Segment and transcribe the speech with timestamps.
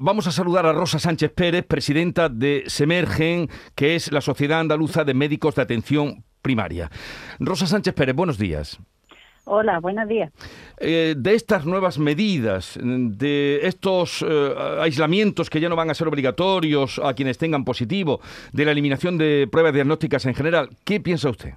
[0.00, 5.04] Vamos a saludar a Rosa Sánchez Pérez, presidenta de Semergen, que es la Sociedad Andaluza
[5.04, 6.90] de Médicos de Atención Primaria.
[7.38, 8.80] Rosa Sánchez Pérez, buenos días.
[9.44, 10.32] Hola, buenos días.
[10.78, 16.08] Eh, de estas nuevas medidas, de estos eh, aislamientos que ya no van a ser
[16.08, 18.20] obligatorios a quienes tengan positivo,
[18.52, 21.54] de la eliminación de pruebas diagnósticas en general, ¿qué piensa usted?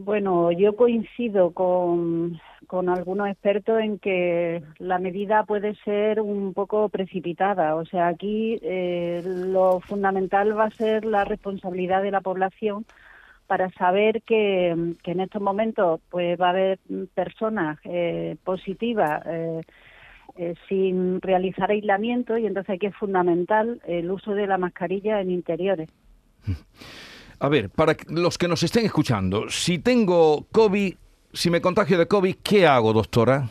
[0.00, 2.40] Bueno, yo coincido con,
[2.70, 7.74] algunos expertos en que la medida puede ser un poco precipitada.
[7.74, 12.86] O sea, aquí eh, lo fundamental va a ser la responsabilidad de la población
[13.48, 16.78] para saber que, en estos momentos pues va a haber
[17.14, 24.46] personas eh, positivas eh, sin realizar aislamiento y entonces aquí es fundamental el uso de
[24.46, 25.90] la mascarilla en interiores.
[27.40, 30.94] A ver, para los que nos estén escuchando, si tengo COVID,
[31.32, 33.48] si me contagio de COVID, ¿qué hago, doctora?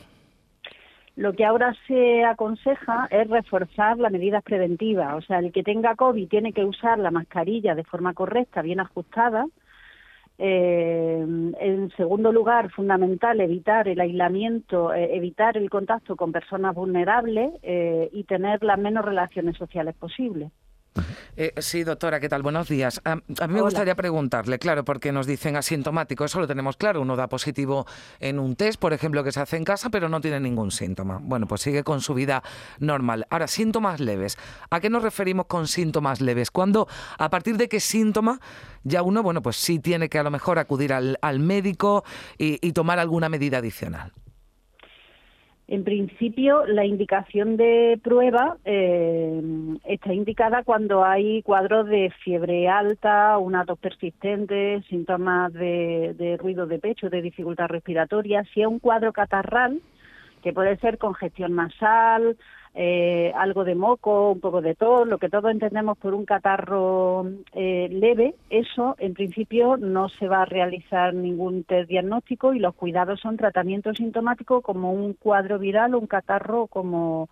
[1.16, 5.16] Lo que ahora se aconseja es reforzar las medidas preventivas.
[5.16, 8.80] O sea, el que tenga COVID tiene que usar la mascarilla de forma correcta, bien
[8.80, 9.45] ajustada.
[10.38, 11.26] Eh,
[11.59, 18.09] en segundo lugar, fundamental evitar el aislamiento, eh, evitar el contacto con personas vulnerables eh,
[18.11, 20.52] y tener las menos relaciones sociales posibles.
[21.36, 22.42] Eh, sí, doctora, ¿qué tal?
[22.42, 23.02] Buenos días.
[23.03, 27.16] A, mí me gustaría preguntarle, claro, porque nos dicen asintomático, eso lo tenemos claro, uno
[27.16, 27.86] da positivo
[28.20, 31.20] en un test, por ejemplo, que se hace en casa, pero no tiene ningún síntoma.
[31.22, 32.44] Bueno, pues sigue con su vida
[32.80, 33.26] normal.
[33.30, 34.38] Ahora, síntomas leves.
[34.70, 36.52] ¿A qué nos referimos con síntomas leves?
[36.52, 38.39] Cuando, a partir de qué síntoma
[38.84, 42.04] ya uno, bueno, pues sí tiene que a lo mejor acudir al, médico
[42.38, 44.11] y tomar alguna medida adicional.
[45.70, 49.42] En principio, la indicación de prueba eh,
[49.84, 56.80] está indicada cuando hay cuadros de fiebre alta, una tos persistente, síntomas de ruido de
[56.80, 58.45] pecho, de dificultad respiratoria.
[58.54, 59.82] Si es un cuadro catarral,
[60.41, 62.38] que puede ser congestión nasal,
[62.80, 67.25] eh, algo de moco, un poco de tos, lo que todos entendemos por un catarro
[67.53, 72.76] eh, leve, eso en principio no se va a realizar ningún test diagnóstico y los
[72.76, 77.30] cuidados son tratamientos sintomáticos como un cuadro viral o un catarro como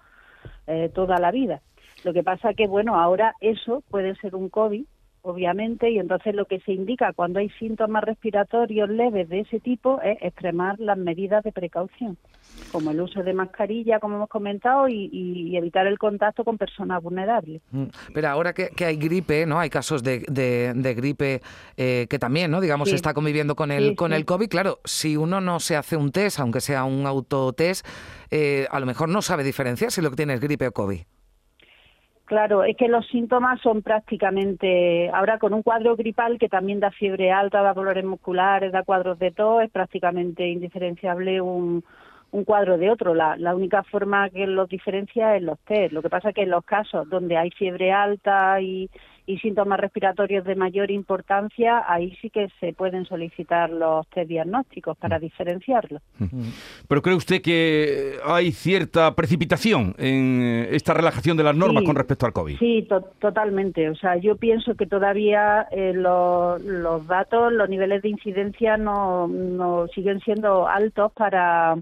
[0.65, 1.61] eh, toda la vida.
[2.03, 4.83] Lo que pasa que, bueno, ahora eso puede ser un COVID
[5.25, 9.99] obviamente, y entonces lo que se indica cuando hay síntomas respiratorios leves de ese tipo
[10.01, 12.17] es extremar las medidas de precaución,
[12.71, 17.61] como el uso de mascarilla, como hemos comentado, y, evitar el contacto con personas vulnerables.
[17.71, 19.59] Mm, pero ahora que, hay gripe, ¿no?
[19.59, 21.41] Hay casos de, de, gripe
[21.77, 22.61] eh, que también, ¿no?
[22.61, 24.47] Digamos, está conviviendo con el, con el COVID.
[24.47, 27.85] Claro, si uno no se hace un test, aunque sea un autotest,
[28.29, 31.01] eh, a lo mejor no sabe diferenciar si lo que tiene es gripe o COVID.
[32.25, 36.89] Claro, es que los síntomas son prácticamente, ahora con un cuadro gripal que también da
[36.89, 41.83] fiebre alta, da dolores musculares, da cuadros de tos, es prácticamente indiferenciable un,
[42.31, 43.13] un cuadro de otro.
[43.13, 45.93] La, la, única forma que los diferencia es los test.
[45.93, 48.89] Lo que pasa es que en los casos donde hay fiebre alta y,
[49.25, 54.97] y síntomas respiratorios de mayor importancia, ahí sí que se pueden solicitar los test diagnósticos
[54.97, 55.21] para mm.
[55.21, 56.01] diferenciarlos.
[56.19, 56.49] Mm.
[56.87, 62.25] Pero cree usted que hay cierta precipitación en esta relajación de las normas con respecto
[62.25, 62.57] al COVID.
[62.57, 62.87] Sí,
[63.19, 63.89] totalmente.
[63.89, 69.87] O sea, yo pienso que todavía eh, los datos, los niveles de incidencia no, no
[69.93, 71.75] siguen siendo altos para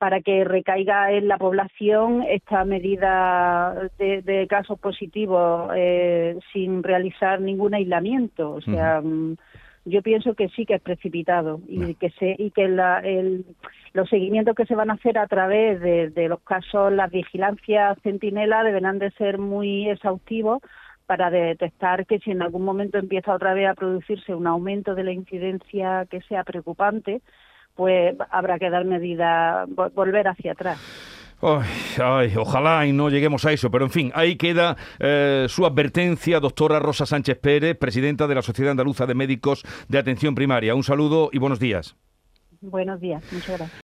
[0.00, 7.74] para que recaiga en la población esta medida de, casos positivos eh, sin realizar ningún
[7.74, 8.52] aislamiento.
[8.52, 9.36] O sea, mm,
[9.84, 12.66] yo pienso que sí que es precipitado y que se y que
[13.92, 18.64] los seguimientos que se van a hacer a través de, los casos, las vigilancias centinela
[18.64, 20.62] deberán de ser muy exhaustivos
[21.04, 25.04] para detectar que si en algún momento empieza otra vez a producirse un aumento de
[25.04, 27.20] la incidencia que sea preocupante,
[27.74, 30.78] pues habrá que dar medida, volver hacia atrás.
[31.42, 36.38] Ay, ojalá y no lleguemos a eso, pero en fin, ahí queda eh, su advertencia,
[36.38, 40.74] doctora Rosa Sánchez Pérez, presidenta de la Sociedad Andaluza de Médicos de Atención Primaria.
[40.74, 41.96] Un saludo y buenos días.
[42.60, 43.78] Buenos días, muchas gracias.